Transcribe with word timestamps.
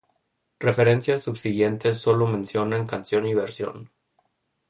Referencias 0.59 1.21
subsiguientes 1.21 1.99
sólo 1.99 2.25
mencionan 2.25 2.87
canción 2.87 3.27
y 3.27 3.35
version. 3.35 3.91